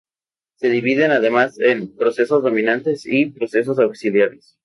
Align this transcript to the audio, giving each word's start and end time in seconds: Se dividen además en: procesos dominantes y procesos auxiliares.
Se 0.55 0.67
dividen 0.69 1.11
además 1.11 1.59
en: 1.59 1.95
procesos 1.95 2.41
dominantes 2.41 3.05
y 3.05 3.27
procesos 3.27 3.77
auxiliares. 3.77 4.57